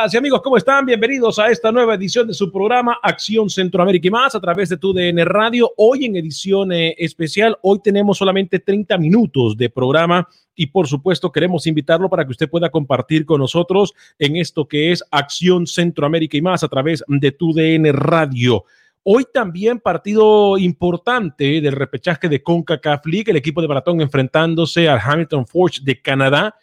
[0.00, 0.86] Amigas y amigos, ¿cómo están?
[0.86, 4.78] Bienvenidos a esta nueva edición de su programa Acción Centroamérica y más a través de
[4.78, 5.70] tu DN Radio.
[5.76, 11.30] Hoy en edición eh, especial, hoy tenemos solamente 30 minutos de programa y por supuesto
[11.30, 16.38] queremos invitarlo para que usted pueda compartir con nosotros en esto que es Acción Centroamérica
[16.38, 18.64] y más a través de tu DN Radio.
[19.02, 24.98] Hoy también partido importante del repechaje de CONCACAF League, el equipo de Maratón enfrentándose al
[24.98, 26.54] Hamilton Forge de Canadá.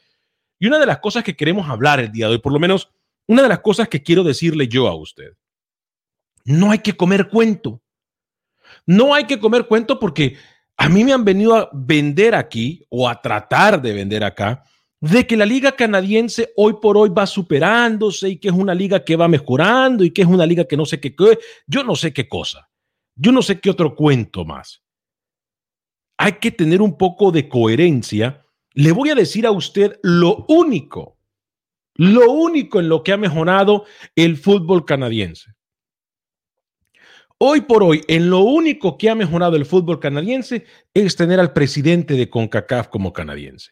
[0.57, 2.89] Y una de las cosas que queremos hablar el día de hoy, por lo menos
[3.27, 5.33] una de las cosas que quiero decirle yo a usted,
[6.45, 7.81] no hay que comer cuento.
[8.85, 10.37] No hay que comer cuento porque
[10.77, 14.63] a mí me han venido a vender aquí o a tratar de vender acá
[14.99, 19.03] de que la liga canadiense hoy por hoy va superándose y que es una liga
[19.03, 21.15] que va mejorando y que es una liga que no sé qué,
[21.67, 22.69] yo no sé qué cosa,
[23.15, 24.83] yo no sé qué otro cuento más.
[26.17, 28.43] Hay que tener un poco de coherencia.
[28.73, 31.16] Le voy a decir a usted lo único
[31.97, 33.85] lo único en lo que ha mejorado
[34.15, 35.51] el fútbol canadiense.
[37.39, 41.53] Hoy por hoy, en lo único que ha mejorado el fútbol canadiense es tener al
[41.53, 43.71] presidente de CONCACAF como canadiense.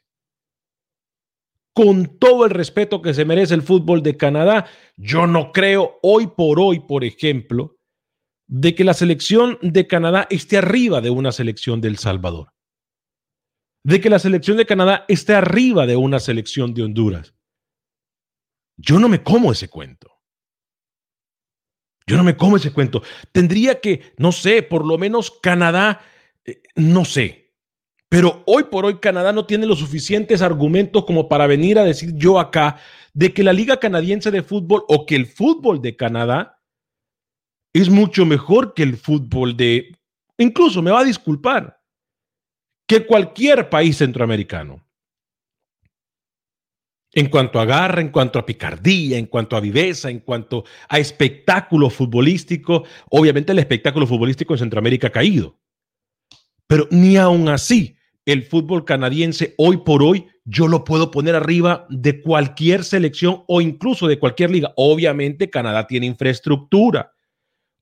[1.74, 6.28] Con todo el respeto que se merece el fútbol de Canadá, yo no creo hoy
[6.28, 7.75] por hoy, por ejemplo,
[8.47, 12.53] de que la selección de Canadá esté arriba de una selección de El Salvador.
[13.84, 17.34] De que la selección de Canadá esté arriba de una selección de Honduras.
[18.78, 20.12] Yo no me como ese cuento.
[22.08, 23.02] Yo no me como ese cuento.
[23.31, 26.02] Tendría que, no sé, por lo menos Canadá,
[26.44, 27.53] eh, no sé.
[28.09, 32.13] Pero hoy por hoy Canadá no tiene los suficientes argumentos como para venir a decir
[32.16, 32.78] yo acá
[33.13, 36.62] de que la Liga Canadiense de Fútbol o que el fútbol de Canadá
[37.74, 39.98] es mucho mejor que el fútbol de,
[40.38, 41.81] incluso me va a disculpar,
[42.88, 44.85] que cualquier país centroamericano
[47.15, 51.00] en cuanto a garra, en cuanto a picardía, en cuanto a viveza, en cuanto a
[51.00, 52.83] espectáculo futbolístico.
[53.09, 55.57] Obviamente el espectáculo futbolístico en Centroamérica ha caído.
[56.67, 57.95] Pero ni aún así,
[58.25, 63.62] el fútbol canadiense hoy por hoy yo lo puedo poner arriba de cualquier selección o
[63.62, 64.73] incluso de cualquier liga.
[64.75, 67.13] Obviamente Canadá tiene infraestructura.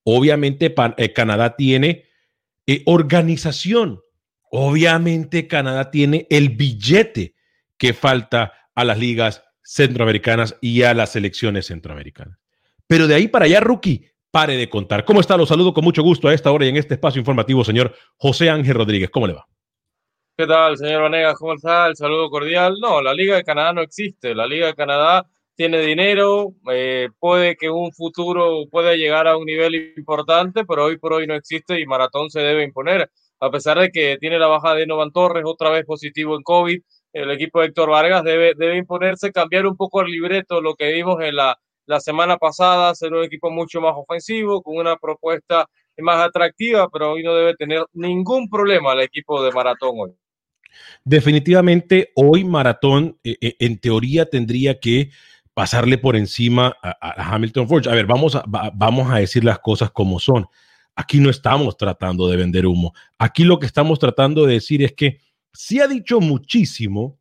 [0.03, 2.05] Obviamente eh, Canadá tiene
[2.67, 3.99] eh, organización.
[4.51, 7.33] Obviamente Canadá tiene el billete
[7.77, 12.37] que falta a las ligas centroamericanas y a las selecciones centroamericanas.
[12.87, 15.05] Pero de ahí para allá, rookie, pare de contar.
[15.05, 15.37] ¿Cómo está?
[15.37, 18.49] Los saludo con mucho gusto a esta hora y en este espacio informativo, señor José
[18.49, 19.09] Ángel Rodríguez.
[19.09, 19.47] ¿Cómo le va?
[20.35, 21.37] ¿Qué tal, señor Vanegas?
[21.37, 21.87] ¿Cómo está?
[21.87, 22.77] El saludo cordial.
[22.81, 24.33] No, la Liga de Canadá no existe.
[24.33, 29.45] La Liga de Canadá tiene dinero, eh, puede que un futuro pueda llegar a un
[29.45, 33.11] nivel importante, pero hoy por hoy no existe y Maratón se debe imponer.
[33.39, 36.81] A pesar de que tiene la baja de Novan Torres, otra vez positivo en COVID,
[37.13, 40.91] el equipo de Héctor Vargas debe, debe imponerse, cambiar un poco el libreto, lo que
[40.91, 45.67] vimos en la, la semana pasada, ser un equipo mucho más ofensivo, con una propuesta
[45.99, 50.11] más atractiva, pero hoy no debe tener ningún problema el equipo de Maratón hoy.
[51.03, 55.11] Definitivamente hoy Maratón eh, eh, en teoría tendría que
[55.53, 57.89] pasarle por encima a, Hamilton Forge.
[57.89, 60.47] A ver, vamos a, vamos a decir las cosas como son.
[60.95, 62.93] Aquí no estamos tratando de vender humo.
[63.19, 65.19] Aquí lo que estamos tratando de decir es que
[65.53, 67.19] se ha dicho muchísimo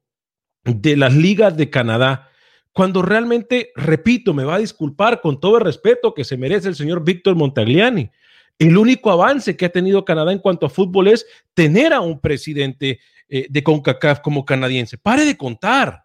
[0.64, 2.29] de las ligas de Canadá,
[2.73, 6.75] cuando realmente, repito, me va a disculpar con todo el respeto que se merece el
[6.75, 8.11] señor Víctor Montagliani.
[8.58, 12.20] El único avance que ha tenido Canadá en cuanto a fútbol es tener a un
[12.20, 14.96] presidente eh, de CONCACAF como canadiense.
[14.96, 16.05] Pare de contar.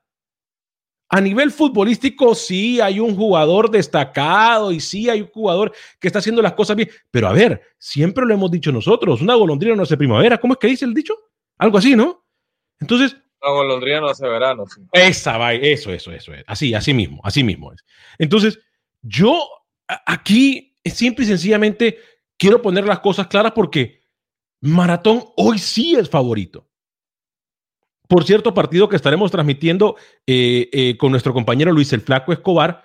[1.10, 5.72] A nivel futbolístico, sí hay un jugador destacado y sí hay un jugador
[6.02, 6.90] que está haciendo las cosas bien.
[7.12, 10.38] Pero a ver, siempre lo hemos dicho nosotros: una golondrina no hace primavera.
[10.38, 11.14] ¿Cómo es que dice el dicho?
[11.58, 12.26] Algo así, ¿no?
[12.80, 13.18] Entonces.
[14.10, 14.66] Hace verano.
[14.92, 16.44] Esa va, eso, eso, eso es.
[16.48, 17.84] Así, así mismo, así mismo es.
[18.18, 18.60] Entonces,
[19.02, 19.40] yo
[20.06, 22.00] aquí simple y sencillamente
[22.38, 24.02] quiero poner las cosas claras porque
[24.62, 26.68] Maratón hoy sí es favorito.
[28.08, 32.84] Por cierto, partido que estaremos transmitiendo eh, eh, con nuestro compañero Luis el Flaco Escobar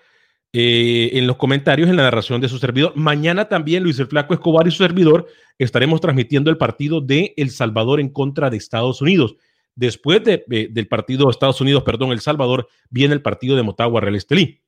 [0.52, 2.92] eh, en los comentarios en la narración de su servidor.
[2.96, 5.26] Mañana también Luis el Flaco Escobar y su servidor
[5.58, 9.36] estaremos transmitiendo el partido de El Salvador en contra de Estados Unidos.
[9.74, 14.16] Después del partido de Estados Unidos, perdón, El Salvador, viene el partido de Motagua Real
[14.16, 14.60] Estelí.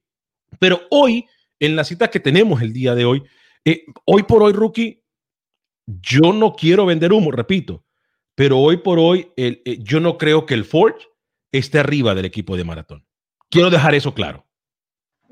[0.59, 1.27] Pero hoy,
[1.61, 3.23] en la cita que tenemos el día de hoy,
[4.07, 5.03] hoy por hoy, rookie,
[5.87, 7.85] yo no quiero vender humo, repito
[8.35, 11.07] pero hoy por hoy eh, yo no creo que el Forge
[11.53, 13.07] esté arriba del equipo de maratón.
[13.49, 14.45] Quiero dejar eso claro.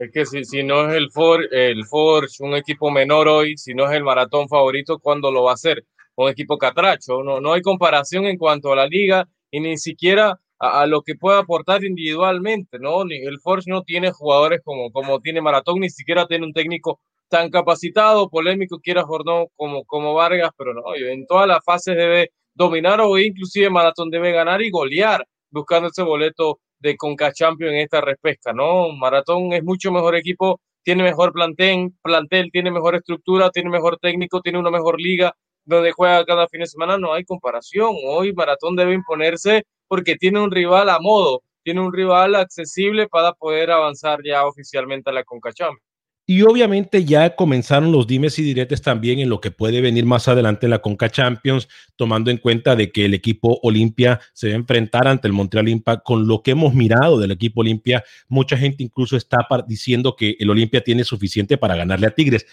[0.02, 3.72] Es que si, si no es el, For, el Forge, un equipo menor hoy, si
[3.72, 5.84] no es el maratón favorito, ¿cuándo lo va a hacer?
[6.16, 7.22] Un equipo catracho.
[7.22, 11.14] No, no hay comparación en cuanto a la liga y ni siquiera a, lo que
[11.14, 12.80] puede aportar individualmente.
[12.80, 13.02] ¿no?
[13.02, 16.98] El Forge no tiene jugadores como, como tiene maratón, ni siquiera tiene un técnico
[17.28, 21.96] tan capacitado, polémico, quiera o no, como, como Vargas, pero no, en todas las fases
[21.96, 27.72] debe dominar o inclusive Maratón debe ganar y golear buscando ese boleto de Conca Champions
[27.74, 28.90] en esta repesca, ¿no?
[28.92, 34.40] Maratón es mucho mejor equipo, tiene mejor plantel, plantel, tiene mejor estructura, tiene mejor técnico,
[34.40, 35.32] tiene una mejor liga
[35.64, 37.94] donde juega cada fin de semana, no hay comparación.
[38.08, 43.32] Hoy Maratón debe imponerse porque tiene un rival a modo, tiene un rival accesible para
[43.32, 45.91] poder avanzar ya oficialmente a la Conca Champions.
[46.24, 50.28] Y obviamente ya comenzaron los dimes y diretes también en lo que puede venir más
[50.28, 54.54] adelante en la Conca Champions, tomando en cuenta de que el equipo Olimpia se va
[54.54, 56.04] a enfrentar ante el Montreal Impact.
[56.04, 60.48] Con lo que hemos mirado del equipo Olimpia, mucha gente incluso está diciendo que el
[60.48, 62.46] Olimpia tiene suficiente para ganarle a Tigres.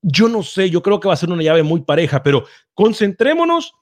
[0.00, 3.74] Yo no sé, yo creo que va a ser una llave muy pareja, pero concentrémonos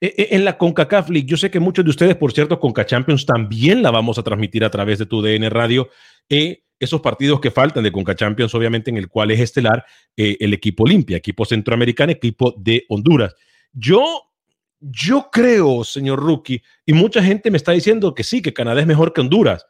[0.00, 1.26] e, e, en la CONCACAF League.
[1.26, 4.64] Yo sé que muchos de ustedes, por cierto, Conca Champions también la vamos a transmitir
[4.64, 5.88] a través de tu DN Radio.
[6.28, 9.84] Eh, esos partidos que faltan de Conca Champions, obviamente, en el cual es estelar
[10.16, 13.34] eh, el equipo Olimpia, equipo centroamericano, equipo de Honduras.
[13.72, 14.04] Yo,
[14.80, 18.86] yo creo, señor Rookie, y mucha gente me está diciendo que sí, que Canadá es
[18.86, 19.66] mejor que Honduras.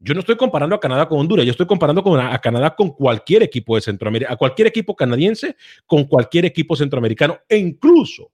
[0.00, 3.42] Yo no estoy comparando a Canadá con Honduras, yo estoy comparando a, Canadá con cualquier
[3.42, 8.30] equipo de Centroamérica, a cualquier equipo canadiense, con cualquier equipo centroamericano, e incluso,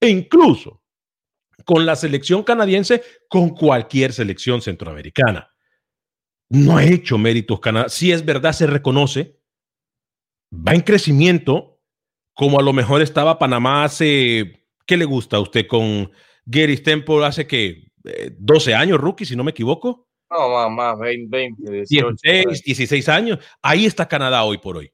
[0.00, 0.80] e incluso
[1.66, 5.50] con la selección canadiense, con cualquier selección centroamericana
[6.50, 7.88] no ha hecho méritos Canadá.
[7.88, 9.38] Si es verdad, se reconoce.
[10.52, 11.80] Va en crecimiento,
[12.34, 16.10] como a lo mejor estaba Panamá hace, ¿qué le gusta a usted con
[16.44, 17.88] Gary Stemple hace que
[18.36, 20.08] 12 años, rookie, si no me equivoco?
[20.28, 23.38] No, más, más 20, 20 16, 16 años.
[23.62, 24.92] Ahí está Canadá hoy por hoy.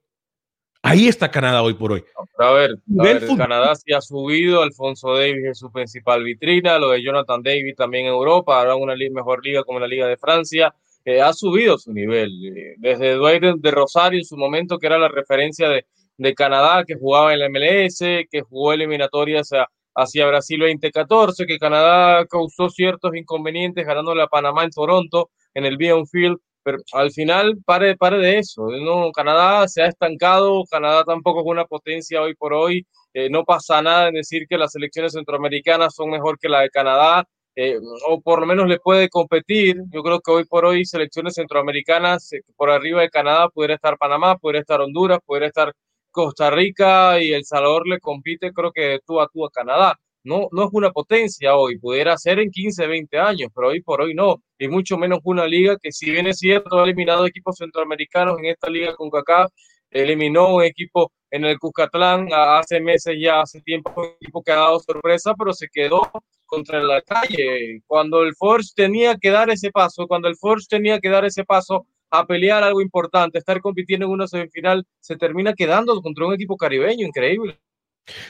[0.83, 2.03] Ahí está Canadá hoy por hoy.
[2.37, 6.91] a ver, a ver Canadá sí ha subido, Alfonso Davis es su principal vitrina, lo
[6.91, 10.73] de Jonathan Davis también en Europa, ahora una mejor liga como la Liga de Francia
[11.21, 12.29] ha subido su nivel.
[12.45, 15.85] Eh, desde Dwayne de Rosario en su momento, que era la referencia de,
[16.17, 17.99] de Canadá, que jugaba en la MLS,
[18.29, 19.51] que jugó eliminatorias
[19.95, 25.77] hacia Brasil 2014, que Canadá causó ciertos inconvenientes ganándole a Panamá en Toronto, en el
[26.11, 28.67] Field, pero al final pare, pare de eso.
[28.69, 33.45] No, Canadá se ha estancado, Canadá tampoco es una potencia hoy por hoy, eh, no
[33.45, 37.25] pasa nada en decir que las selecciones centroamericanas son mejor que la de Canadá,
[37.59, 39.77] eh, o por lo menos le puede competir.
[39.91, 43.97] Yo creo que hoy por hoy selecciones centroamericanas, eh, por arriba de Canadá, pudiera estar
[43.97, 45.73] Panamá, pudiera estar Honduras, pudiera estar
[46.11, 49.95] Costa Rica y El Salvador le compite, creo que tú a tú a Canadá.
[50.23, 54.01] No, no es una potencia hoy, pudiera ser en 15, 20 años, pero hoy por
[54.01, 57.57] hoy no, y mucho menos una liga que si bien es cierto ha eliminado equipos
[57.57, 59.51] centroamericanos en esta liga con CACAF,
[59.89, 64.55] eliminó un equipo en el Cuscatlán hace meses ya, hace tiempo, un equipo que ha
[64.55, 66.01] dado sorpresa, pero se quedó
[66.45, 67.81] contra la calle.
[67.85, 71.43] Cuando el Forge tenía que dar ese paso, cuando el Forge tenía que dar ese
[71.43, 76.33] paso a pelear algo importante, estar compitiendo en una semifinal, se termina quedando contra un
[76.33, 77.59] equipo caribeño, increíble.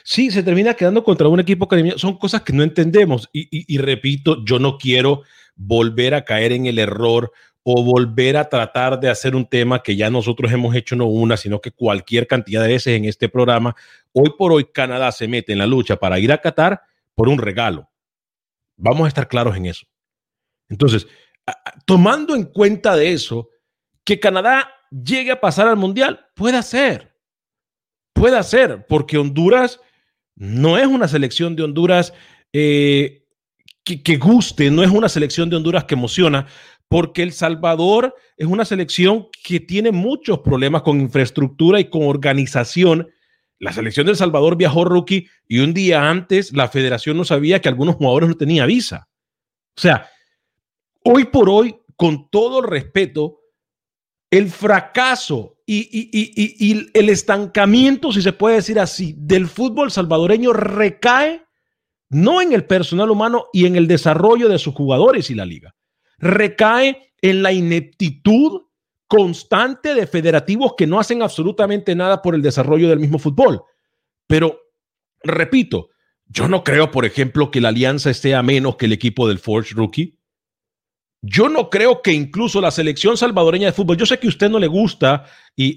[0.03, 1.99] Sí, se termina quedando contra un equipo caribeño.
[1.99, 3.29] Son cosas que no entendemos.
[3.31, 5.21] Y, y repito, yo no quiero
[5.55, 7.31] volver a caer en el error
[7.69, 11.36] o volver a tratar de hacer un tema que ya nosotros hemos hecho no una,
[11.36, 13.75] sino que cualquier cantidad de veces en este programa.
[14.13, 16.81] Hoy por hoy Canadá se mete en la lucha para ir a Qatar
[17.13, 17.89] por un regalo.
[18.77, 19.86] Vamos a estar claros en eso.
[20.69, 21.07] Entonces,
[21.86, 23.50] tomando en cuenta de eso,
[24.05, 27.17] que Canadá llegue a pasar al Mundial, puede ser.
[28.13, 29.81] Puede ser, porque Honduras
[30.36, 32.13] no es una selección de Honduras
[32.53, 33.25] eh,
[33.83, 36.47] que, que, guste, no es una selección de Honduras que emociona,
[36.89, 43.10] porque El Salvador es una selección que tiene muchos problemas con infraestructura y con organización.
[43.60, 47.60] La selección de El Salvador viajó rookie y un día antes la federación no sabía
[47.62, 49.10] que algunos jugadores no tenían visa.
[49.75, 50.10] O sea,
[51.03, 53.39] hoy por hoy, con todo el respeto,
[54.29, 61.44] el fracaso y, y, el estancamiento, si se puede decir así, del fútbol salvadoreño recae
[62.10, 65.76] no en el personal humano y en el desarrollo de sus jugadores y la liga
[66.17, 68.62] recae en la ineptitud
[69.07, 73.63] constante de federativos que no hacen absolutamente nada por el desarrollo del mismo fútbol.
[74.27, 74.59] Pero,
[75.24, 75.89] repito,
[76.25, 79.39] yo no creo, por ejemplo, que la alianza esté a menos que el equipo del
[79.39, 80.17] Forge Rookie.
[81.21, 84.50] Yo no creo que incluso la selección salvadoreña de fútbol, yo sé que a usted
[84.50, 85.75] no le gusta y,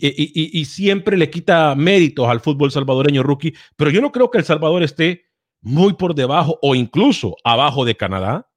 [0.60, 4.44] y, siempre le quita méritos al fútbol salvadoreño rookie, pero yo no creo que El
[4.44, 5.24] Salvador esté
[5.62, 8.49] muy por debajo o incluso abajo de Canadá.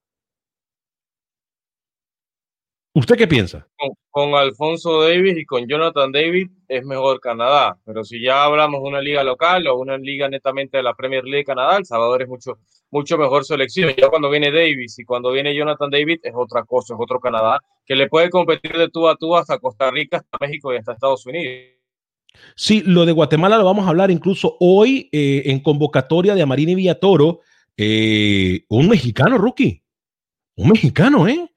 [2.96, 3.68] ¿Usted qué piensa?
[4.12, 8.88] Con, Alfonso Davis y con Jonathan David es mejor Canadá, pero si ya hablamos de
[8.88, 12.22] una liga local o una liga netamente de la Premier League de Canadá, El Salvador
[12.22, 12.60] es mucho,
[12.92, 13.92] mucho mejor selección.
[13.98, 17.60] Ya cuando viene Davis y cuando viene Jonathan David es otra cosa, es otro Canadá
[17.84, 20.94] que le puede competir de tú a tú hasta Costa Rica, hasta México y hasta
[20.94, 21.74] Estados Unidos.
[22.56, 26.76] Sí, lo de Guatemala lo vamos a hablar incluso hoy eh, en convocatoria de Amarini
[26.76, 27.40] Villatoro,
[27.76, 29.84] eh, un mexicano rookie,
[30.58, 31.53] un mexicano, ¿eh?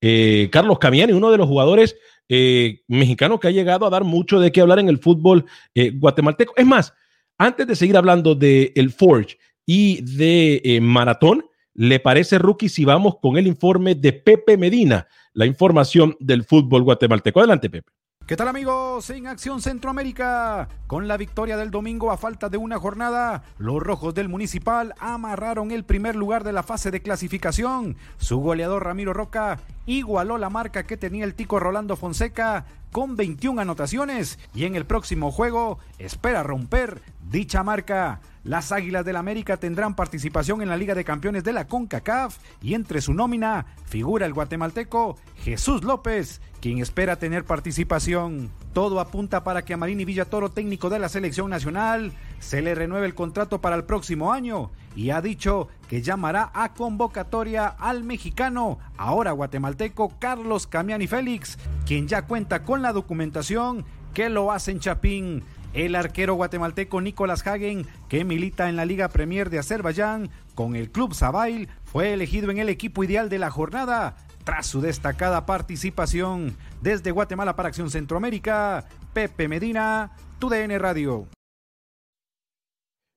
[0.00, 1.96] Eh, Carlos Camiani, uno de los jugadores
[2.28, 5.90] eh, mexicanos que ha llegado a dar mucho de qué hablar en el fútbol eh,
[5.90, 6.54] guatemalteco.
[6.56, 6.94] Es más,
[7.38, 13.16] antes de seguir hablando del el Forge y de Maratón, ¿le parece, Rookie, si vamos
[13.20, 17.40] con el informe de Pepe Medina, la información del fútbol guatemalteco?
[17.40, 17.90] Adelante, Pepe.
[18.30, 19.10] ¿Qué tal amigos?
[19.10, 24.14] En Acción Centroamérica, con la victoria del domingo a falta de una jornada, los rojos
[24.14, 27.96] del municipal amarraron el primer lugar de la fase de clasificación.
[28.18, 33.62] Su goleador Ramiro Roca igualó la marca que tenía el tico Rolando Fonseca con 21
[33.62, 38.20] anotaciones y en el próximo juego espera romper dicha marca.
[38.42, 42.72] Las Águilas del América tendrán participación en la Liga de Campeones de la CONCACAF y
[42.74, 48.50] entre su nómina figura el guatemalteco Jesús López, quien espera tener participación.
[48.72, 53.06] Todo apunta para que a Marini Villatoro, técnico de la selección nacional, se le renueve
[53.06, 58.78] el contrato para el próximo año y ha dicho que llamará a convocatoria al mexicano,
[58.96, 63.84] ahora guatemalteco Carlos Camiani Félix, quien ya cuenta con la documentación
[64.14, 65.44] que lo hace en Chapín.
[65.72, 70.90] El arquero guatemalteco Nicolás Hagen, que milita en la Liga Premier de Azerbaiyán con el
[70.90, 76.56] club Zabail, fue elegido en el equipo ideal de la jornada tras su destacada participación.
[76.82, 80.10] Desde Guatemala para Acción Centroamérica, Pepe Medina,
[80.40, 81.28] TUDN Radio.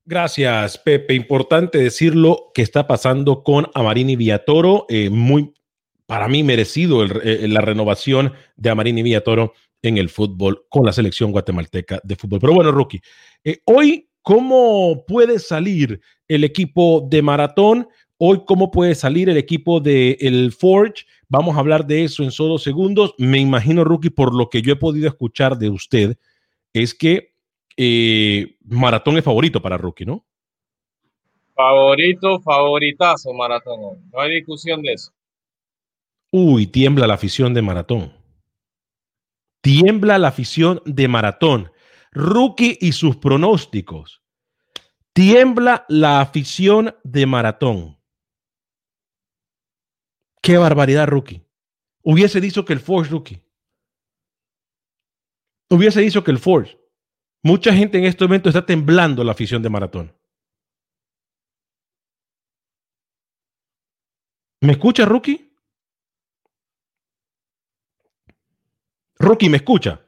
[0.06, 1.16] Gracias, Pepe.
[1.16, 4.86] Importante decirlo que está pasando con Amarini Villatoro.
[4.90, 5.54] Eh, muy,
[6.06, 9.54] para mí, merecido eh, la renovación de Amarini Villatoro
[9.84, 12.40] en el fútbol con la selección guatemalteca de fútbol.
[12.40, 13.02] Pero bueno, Rookie,
[13.44, 17.88] eh, hoy, ¿cómo puede salir el equipo de maratón?
[18.18, 21.06] Hoy, ¿cómo puede salir el equipo de el Forge?
[21.28, 23.14] Vamos a hablar de eso en solo segundos.
[23.18, 26.18] Me imagino, Rookie, por lo que yo he podido escuchar de usted,
[26.72, 27.34] es que
[27.76, 30.26] eh, Maratón es favorito para Rookie, ¿no?
[31.56, 34.10] Favorito, favoritazo Maratón.
[34.12, 35.12] No hay discusión de eso.
[36.32, 38.23] Uy, tiembla la afición de Maratón.
[39.64, 41.72] Tiembla la afición de maratón.
[42.12, 44.22] Rookie y sus pronósticos.
[45.14, 47.98] Tiembla la afición de maratón.
[50.42, 51.48] Qué barbaridad, rookie.
[52.02, 53.42] Hubiese dicho que el Force, rookie.
[55.70, 56.78] Hubiese dicho que el Force.
[57.42, 60.14] Mucha gente en este momento está temblando la afición de maratón.
[64.60, 65.53] ¿Me escucha, rookie?
[69.20, 70.02] Rookie, ¿me escucha?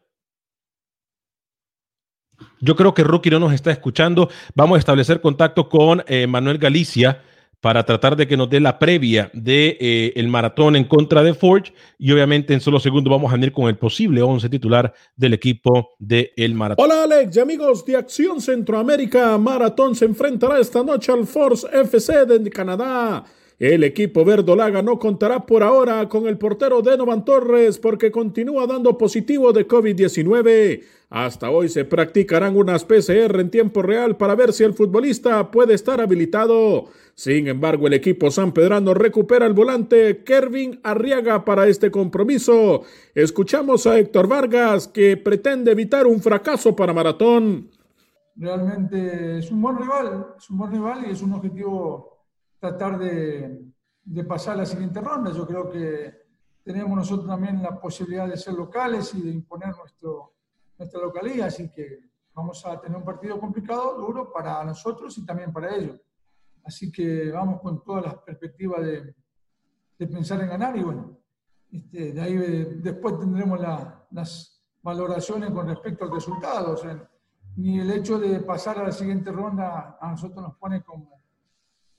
[2.59, 4.29] Yo creo que Rookie no nos está escuchando.
[4.55, 7.21] Vamos a establecer contacto con eh, Manuel Galicia
[7.61, 11.33] para tratar de que nos dé la previa de eh, el maratón en contra de
[11.33, 15.33] Forge y obviamente en solo segundos vamos a venir con el posible 11 titular del
[15.33, 16.85] equipo del el maratón.
[16.85, 22.25] Hola Alex y amigos de Acción Centroamérica, Maratón se enfrentará esta noche al Force FC
[22.25, 23.25] de Canadá.
[23.57, 28.97] El equipo verdolaga no contará por ahora con el portero Denovan Torres porque continúa dando
[28.97, 30.83] positivo de COVID-19.
[31.09, 35.73] Hasta hoy se practicarán unas PCR en tiempo real para ver si el futbolista puede
[35.73, 36.87] estar habilitado.
[37.13, 42.83] Sin embargo, el equipo San Pedrano recupera el volante Kervin Arriaga para este compromiso.
[43.13, 47.69] Escuchamos a Héctor Vargas que pretende evitar un fracaso para Maratón.
[48.35, 52.14] Realmente es un buen rival, es un buen rival y es un objetivo
[52.65, 53.63] tratar de,
[54.03, 55.31] de pasar la siguiente ronda.
[55.31, 56.13] Yo creo que
[56.63, 60.33] tenemos nosotros también la posibilidad de ser locales y de imponer nuestro,
[60.77, 61.99] nuestra localidad, así que
[62.33, 65.99] vamos a tener un partido complicado, duro para nosotros y también para ellos.
[66.63, 69.15] Así que vamos con todas las perspectivas de,
[69.99, 71.19] de pensar en ganar y bueno,
[71.71, 72.35] este, de ahí
[72.81, 76.73] después tendremos las valoraciones con respecto al resultado.
[76.73, 77.09] O sea,
[77.57, 81.24] ni el hecho de pasar a la siguiente ronda a nosotros nos pone como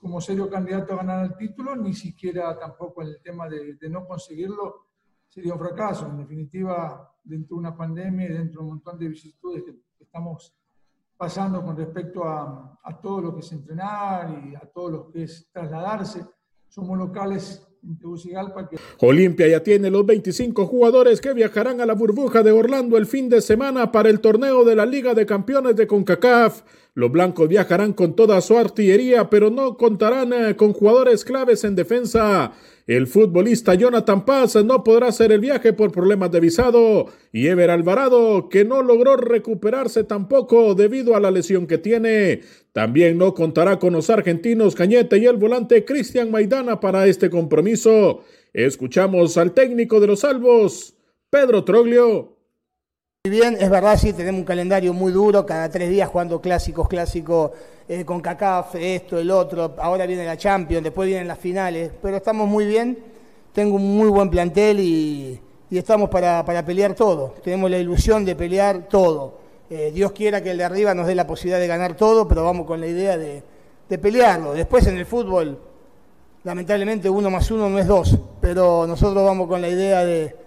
[0.07, 4.07] como serio candidato a ganar el título, ni siquiera tampoco en el tema de, no
[4.07, 4.87] conseguirlo
[5.27, 6.07] sería un fracaso.
[6.07, 10.55] En definitiva, dentro de una pandemia y dentro de un montón de vicisitudes que estamos
[11.17, 15.25] pasando con respecto a, a todo lo que es entrenar y a todo lo que
[15.25, 16.25] es trasladarse,
[16.69, 17.67] somos locales.
[18.99, 23.29] Olimpia ya tiene los 25 jugadores que viajarán a la burbuja de Orlando el fin
[23.29, 26.63] de semana para el torneo de la Liga de Campeones de CONCACAF.
[26.95, 31.77] Los blancos viajarán con toda su artillería, pero no contarán eh, con jugadores claves en
[31.77, 32.53] defensa.
[32.87, 37.71] El futbolista Jonathan Paz no podrá hacer el viaje por problemas de visado y Ever
[37.71, 42.43] Alvarado, que no logró recuperarse tampoco debido a la lesión que tiene.
[42.73, 48.21] También no contará con los argentinos Cañete y el volante Cristian Maidana para este compromiso.
[48.53, 50.95] Escuchamos al técnico de los salvos,
[51.29, 52.36] Pedro Troglio.
[53.29, 57.51] Bien, es verdad, sí, tenemos un calendario muy duro, cada tres días jugando clásicos, clásicos
[57.89, 62.19] eh, con CACAF, esto, el otro, ahora viene la Champions, después vienen las finales, pero
[62.19, 62.97] estamos muy bien,
[63.53, 68.87] tengo un muy buen plantel y, estamos para, pelear todo, tenemos la ilusión de pelear
[68.89, 69.39] todo.
[69.69, 72.45] Eh, Dios quiera que el de arriba nos dé la posibilidad de ganar todo, pero
[72.45, 73.43] vamos con la idea de,
[73.89, 74.53] de pelearlo.
[74.53, 75.59] Después en el fútbol,
[76.45, 80.46] lamentablemente uno más uno no es dos, pero nosotros vamos con la idea de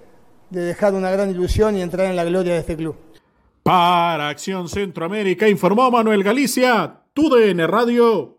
[0.50, 2.96] de dejar una gran ilusión y entrar en la gloria de este club.
[3.64, 8.38] Para Acción Centroamérica informó Manuel Galicia, TUDN Radio.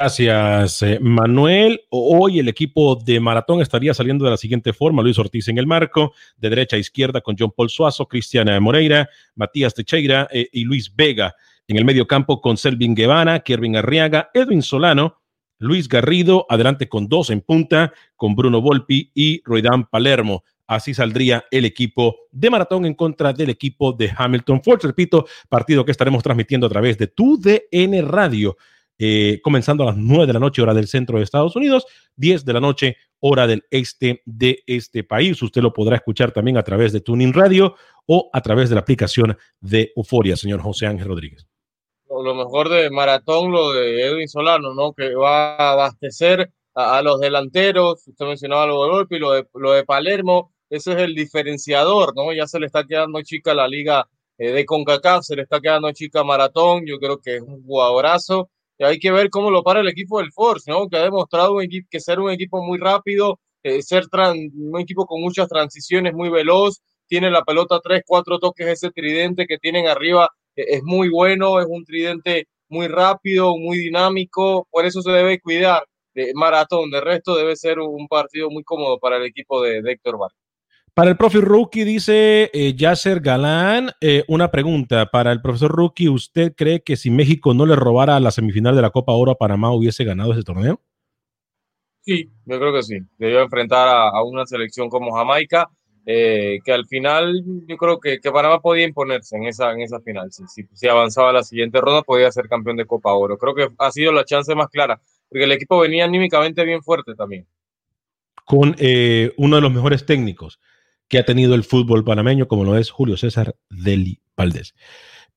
[0.00, 1.80] Gracias, eh, Manuel.
[1.90, 5.66] Hoy el equipo de Maratón estaría saliendo de la siguiente forma: Luis Ortiz en el
[5.66, 10.64] marco, de derecha a izquierda con John Paul Suazo, Cristiana Moreira, Matías Techeira eh, y
[10.64, 11.34] Luis Vega.
[11.66, 15.20] En el medio campo con Selvin Guevara, Kervin Arriaga, Edwin Solano,
[15.58, 20.44] Luis Garrido, adelante con dos en punta, con Bruno Volpi y Roidán Palermo.
[20.68, 24.80] Así saldría el equipo de maratón en contra del equipo de Hamilton Ford.
[24.82, 28.58] Repito, partido que estaremos transmitiendo a través de tu DN Radio,
[28.98, 32.44] eh, comenzando a las 9 de la noche, hora del centro de Estados Unidos, 10
[32.44, 35.42] de la noche, hora del este de este país.
[35.42, 38.82] Usted lo podrá escuchar también a través de Tuning Radio o a través de la
[38.82, 41.48] aplicación de Euforia, señor José Ángel Rodríguez.
[42.10, 44.92] Lo mejor de maratón, lo de Edwin Solano, ¿no?
[44.92, 48.06] Que va a abastecer a, los delanteros.
[48.06, 52.14] Usted mencionaba lo de Golpe y lo de, lo de Palermo ese es el diferenciador,
[52.14, 52.32] ¿no?
[52.32, 55.90] Ya se le está quedando chica la liga eh, de CONCACAF, se le está quedando
[55.92, 58.50] chica Maratón, yo creo que es un jugadorazo.
[58.78, 60.88] Y hay que ver cómo lo para el equipo del Force, ¿no?
[60.88, 61.56] Que ha demostrado
[61.90, 66.80] que ser un equipo muy rápido, eh, ser un equipo con muchas transiciones, muy veloz,
[67.08, 71.60] tiene la pelota tres, cuatro toques, ese tridente que tienen arriba eh, es muy bueno,
[71.60, 77.00] es un tridente muy rápido, muy dinámico, por eso se debe cuidar de maratón, de
[77.00, 80.37] resto debe ser un partido muy cómodo para el equipo de, de Héctor Vargas.
[80.98, 85.06] Para el profe Rookie, dice eh, Yasser Galán, eh, una pregunta.
[85.06, 88.82] Para el profesor Rookie, ¿usted cree que si México no le robara la semifinal de
[88.82, 90.80] la Copa Oro a Panamá hubiese ganado ese torneo?
[92.00, 92.98] Sí, yo creo que sí.
[93.16, 95.70] Debió enfrentar a, una selección como Jamaica,
[96.04, 100.00] eh, que al final yo creo que, que, Panamá podía imponerse en esa, en esa
[100.00, 100.32] final.
[100.32, 103.38] Si, si avanzaba a la siguiente ronda, podía ser campeón de Copa Oro.
[103.38, 107.14] Creo que ha sido la chance más clara, porque el equipo venía anímicamente bien fuerte
[107.14, 107.46] también.
[108.44, 110.58] con eh, uno de los mejores técnicos
[111.08, 114.74] que ha tenido el fútbol panameño, como lo es Julio César Deli Valdés.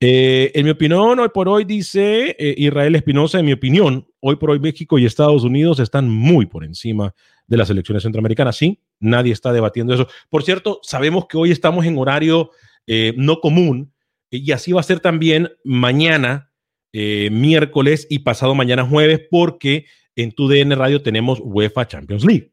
[0.03, 4.35] Eh, en mi opinión, hoy por hoy, dice eh, Israel Espinosa, en mi opinión, hoy
[4.35, 7.13] por hoy México y Estados Unidos están muy por encima
[7.45, 8.55] de las elecciones centroamericanas.
[8.55, 10.07] Sí, nadie está debatiendo eso.
[10.29, 12.49] Por cierto, sabemos que hoy estamos en horario
[12.87, 13.93] eh, no común
[14.31, 16.51] y así va a ser también mañana,
[16.93, 22.51] miércoles y pasado mañana jueves, porque en tu DN Radio tenemos UEFA Champions League.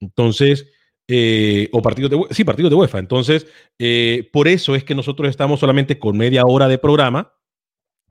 [0.00, 0.66] Entonces,
[1.10, 2.98] eh, o partidos de, sí, partidos de UEFA.
[2.98, 3.46] Entonces,
[3.78, 7.32] eh, por eso es que nosotros estamos solamente con media hora de programa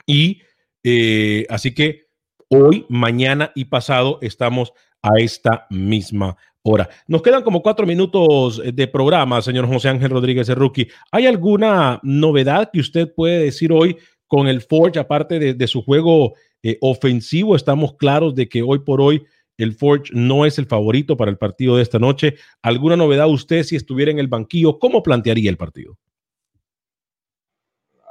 [0.08, 0.42] y
[0.84, 2.08] eh, así que
[2.50, 6.90] hoy, mañana y pasado estamos a esta misma hora.
[7.08, 10.90] Nos quedan como cuatro minutos de programa, señor José Ángel Rodríguez Rookie.
[11.12, 15.84] ¿Hay alguna novedad que usted puede decir hoy con el Forge, aparte de, de su
[15.84, 16.34] juego
[16.82, 17.56] ofensivo?
[17.56, 19.24] Estamos claros de que hoy por hoy
[19.58, 22.36] el Forge no es el favorito para el partido de esta noche.
[22.62, 24.80] ¿Alguna novedad usted si estuviera en el banquillo?
[24.80, 25.98] ¿Cómo plantearía el partido?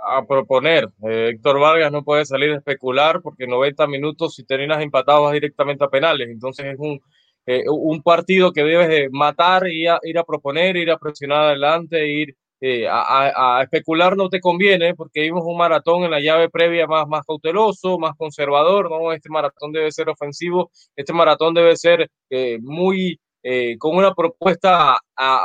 [0.08, 0.88] A proponer.
[1.08, 5.84] Eh, Héctor Vargas no puede salir a especular porque 90 minutos si terminas empatados directamente
[5.84, 6.28] a penales.
[6.28, 7.00] Entonces es un,
[7.46, 12.36] eh, un partido que debes matar, y ir a proponer, ir a presionar adelante, ir
[12.60, 17.06] eh, a, especular no te conviene porque vimos un maratón en la llave previa más,
[17.26, 19.12] cauteloso, más conservador, ¿no?
[19.12, 24.98] Este maratón debe ser ofensivo, este maratón debe ser eh, muy eh, con una propuesta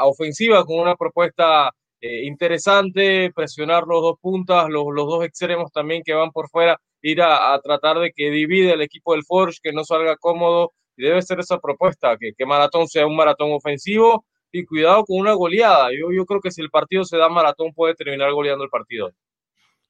[0.04, 1.72] ofensiva, con una propuesta
[2.04, 7.60] interesante, presionar los dos puntas, los, dos extremos también que van por fuera, ir a,
[7.62, 11.60] tratar de que divide el equipo del Forge, que no salga cómodo, debe ser esa
[11.60, 15.90] propuesta, que, que maratón sea un maratón ofensivo, y cuidado con una goleada.
[15.92, 19.12] Yo, creo que si el partido se da maratón puede terminar goleando el partido.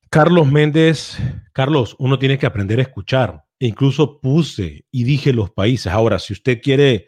[0.09, 1.17] Carlos Méndez,
[1.53, 3.43] Carlos, uno tiene que aprender a escuchar.
[3.59, 5.91] E incluso puse y dije los países.
[5.91, 7.07] Ahora, si usted quiere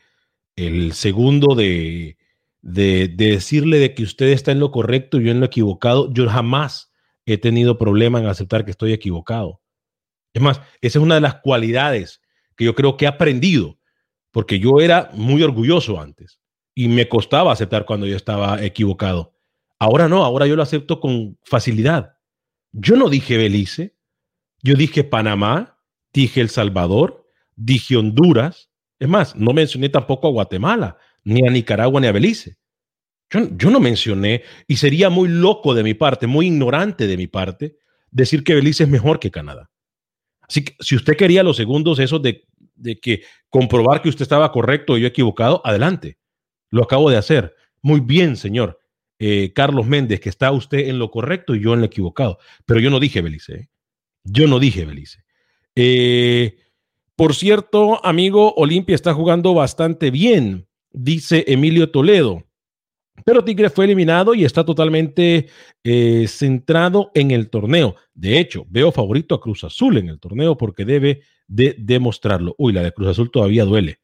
[0.56, 2.18] el segundo de,
[2.62, 6.14] de, de, decirle de que usted está en lo correcto y yo en lo equivocado,
[6.14, 6.92] yo jamás
[7.26, 9.62] he tenido problema en aceptar que estoy equivocado.
[10.34, 12.22] Es más, esa es una de las cualidades
[12.56, 13.80] que yo creo que he aprendido,
[14.32, 16.43] porque yo era muy orgulloso antes
[16.76, 19.34] y me costaba aceptar cuando yo estaba equivocado.
[19.80, 22.18] Ahora no, ahora yo lo acepto con facilidad.
[22.72, 23.96] Yo no dije Belice,
[24.62, 25.80] yo dije Panamá,
[26.14, 28.70] dije El Salvador, dije Honduras.
[29.00, 32.58] Es más, no mencioné tampoco a Guatemala, ni a Nicaragua, ni a Belice.
[33.30, 37.78] Yo, no mencioné, y sería muy loco de mi parte, muy ignorante de mi parte,
[38.12, 39.72] decir que Belice es mejor que Canadá.
[40.42, 44.52] Así que si usted quería los segundos esos de, de que comprobar que usted estaba
[44.52, 46.20] correcto y yo equivocado, adelante.
[46.74, 47.56] Lo acabo de hacer.
[47.84, 48.80] Muy bien, señor
[49.20, 52.40] eh, Carlos Méndez, que está usted en lo correcto y yo en lo equivocado.
[52.66, 53.54] Pero yo no dije Belice.
[53.54, 53.70] ¿eh?
[54.24, 55.24] Yo no dije Belice.
[55.76, 56.58] Eh,
[57.16, 62.44] por cierto, amigo, Olimpia está jugando bastante bien, dice Emilio Toledo.
[63.24, 65.48] Pero Tigre fue eliminado y está totalmente
[66.28, 67.96] centrado en el torneo.
[68.16, 72.56] De hecho, veo favorito a Cruz Azul en el torneo porque debe de demostrarlo.
[72.58, 74.00] Uy, la de Cruz Azul todavía duele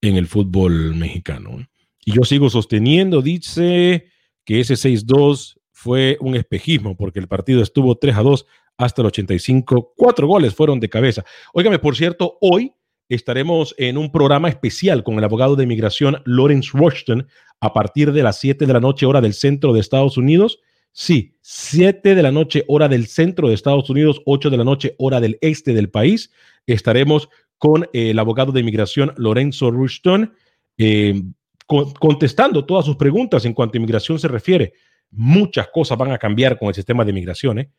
[0.00, 1.66] en el fútbol mexicano.
[2.04, 4.06] Y yo sigo sosteniendo, dice
[4.44, 9.06] que ese 6-2 fue un espejismo porque el partido estuvo 3 a 2 hasta el
[9.06, 9.94] 85.
[9.96, 11.24] Cuatro goles fueron de cabeza.
[11.52, 12.72] Óigame, por cierto, hoy
[13.08, 17.26] estaremos en un programa especial con el abogado de inmigración Lawrence Washington
[17.60, 20.58] a partir de las 7 de la noche hora del centro de Estados Unidos.
[20.92, 24.94] Sí, 7 de la noche hora del centro de Estados Unidos, 8 de la noche
[24.98, 26.30] hora del este del país.
[26.66, 30.34] Estaremos con el abogado de inmigración Lorenzo Rushton.
[30.78, 31.22] Eh,
[31.66, 34.74] contestando todas sus preguntas en cuanto a inmigración se refiere.
[35.10, 37.70] Muchas cosas van a cambiar con el sistema de inmigración, ¿eh?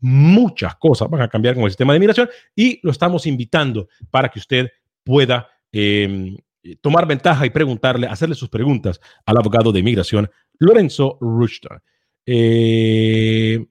[0.00, 4.28] muchas cosas van a cambiar con el sistema de inmigración y lo estamos invitando para
[4.28, 4.68] que usted
[5.04, 6.36] pueda em,
[6.80, 11.80] tomar ventaja y preguntarle, hacerle sus preguntas al abogado de inmigración Lorenzo Rushton.
[12.26, 13.64] Eh,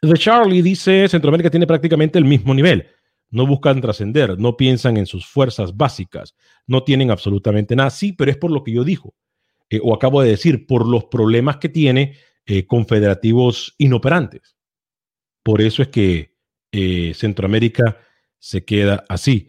[0.00, 2.86] The Charlie dice, Centroamérica tiene prácticamente el mismo nivel
[3.30, 6.34] no buscan trascender, no piensan en sus fuerzas básicas,
[6.66, 7.90] no tienen absolutamente nada.
[7.90, 9.14] Sí, pero es por lo que yo dijo,
[9.68, 14.56] eh, o acabo de decir, por los problemas que tiene eh, confederativos inoperantes.
[15.42, 16.34] Por eso es que
[16.72, 17.98] eh, Centroamérica
[18.38, 19.48] se queda así.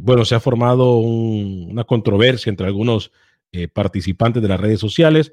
[0.00, 3.10] bueno, se ha formado una controversia entre algunos
[3.72, 5.32] participantes de las redes sociales.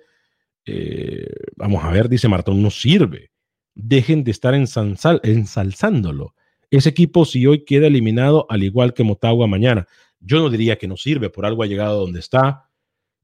[1.55, 3.31] vamos a ver, dice Martón, no sirve
[3.75, 6.35] dejen de estar ensalzándolo.
[6.71, 9.87] Ese equipo, si hoy queda eliminado, al igual que Motagua mañana,
[10.19, 12.69] yo no diría que no sirve, por algo ha llegado donde está.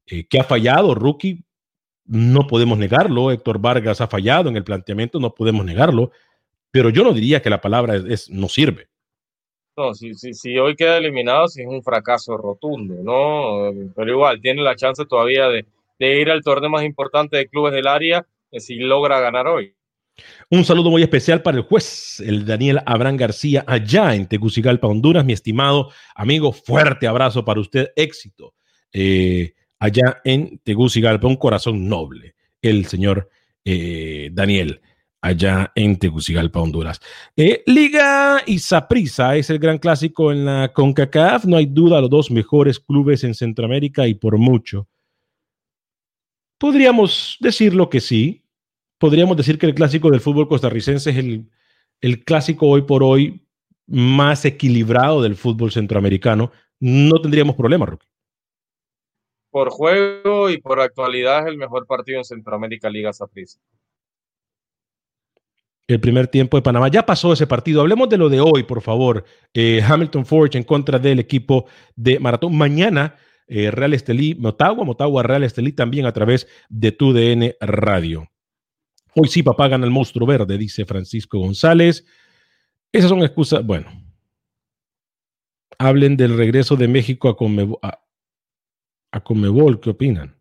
[0.06, 1.44] Eh, que ha fallado, rookie,
[2.04, 3.30] no podemos negarlo.
[3.30, 6.10] Héctor Vargas ha fallado en el planteamiento, no podemos negarlo.
[6.70, 8.88] Pero yo no diría que la palabra es, no sirve.
[9.76, 13.72] No, si, si, si hoy queda eliminado, sí es un fracaso rotundo, ¿no?
[13.94, 15.66] Pero igual, tiene la chance todavía de,
[15.98, 19.74] de ir al torneo más importante de clubes del área eh, si logra ganar hoy.
[20.50, 25.24] Un saludo muy especial para el juez, el Daniel Abraham García, allá en Tegucigalpa, Honduras.
[25.24, 28.54] Mi estimado amigo, fuerte abrazo para usted, éxito.
[28.92, 33.28] Eh, allá en Tegucigalpa, un corazón noble, el señor
[33.64, 34.80] eh, Daniel
[35.26, 37.00] allá en Tegucigalpa, Honduras.
[37.36, 41.44] Eh, Liga y Saprissa es el gran clásico en la CONCACAF.
[41.46, 44.88] No hay duda, los dos mejores clubes en Centroamérica y por mucho.
[46.58, 48.45] Podríamos decirlo que sí.
[48.98, 51.50] Podríamos decir que el clásico del fútbol costarricense es el,
[52.00, 53.46] el clásico hoy por hoy
[53.86, 56.50] más equilibrado del fútbol centroamericano.
[56.80, 58.06] No tendríamos problema, Roque.
[59.50, 63.58] Por juego y por actualidad es el mejor partido en Centroamérica Liga Saprissa
[65.88, 66.88] el primer tiempo de Panamá.
[66.88, 67.80] Ya pasó ese partido.
[67.80, 69.24] Hablemos de lo de hoy, por favor.
[69.54, 72.56] Eh, Hamilton Forge en contra del equipo de Maratón.
[72.56, 78.28] Mañana, eh, Real Estelí, Motagua, Motagua, Real Estelí también a través de tu DN Radio.
[79.18, 82.04] Hoy sí, papá gana el monstruo verde, dice Francisco González.
[82.92, 83.64] Esas son excusas.
[83.64, 83.90] Bueno,
[85.78, 87.78] hablen del regreso de México a, Comebol.
[87.80, 89.80] A, Comebol.
[89.80, 90.36] ¿Qué opinan?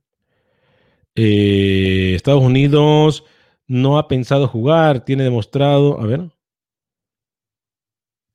[1.15, 3.23] Eh, Estados Unidos
[3.65, 6.29] no ha pensado jugar, tiene demostrado, a ver.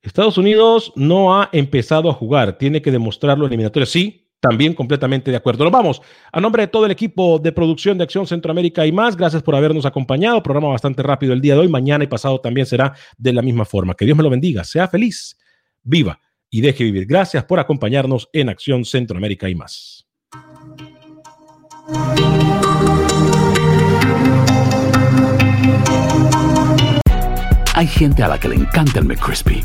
[0.01, 3.85] Estados Unidos no ha empezado a jugar, tiene que demostrarlo en eliminatoria.
[3.85, 5.65] Sí, también completamente de acuerdo.
[5.65, 6.03] Nos vamos.
[6.33, 9.55] A nombre de todo el equipo de producción de Acción Centroamérica y más, gracias por
[9.55, 10.43] habernos acompañado.
[10.43, 11.69] Programa bastante rápido el día de hoy.
[11.69, 13.95] Mañana y pasado también será de la misma forma.
[13.95, 14.65] Que Dios me lo bendiga.
[14.65, 15.37] Sea feliz,
[15.83, 17.07] viva y deje vivir.
[17.07, 20.07] Gracias por acompañarnos en Acción Centroamérica y más.
[27.75, 29.65] Hay gente a la que le encanta el McCrispy